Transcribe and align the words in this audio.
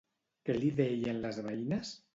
Què 0.47 0.55
li 0.57 0.71
deien 0.81 1.23
les 1.27 1.41
veïnes? 1.51 1.99